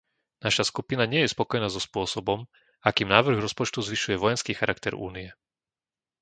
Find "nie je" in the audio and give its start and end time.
1.13-1.29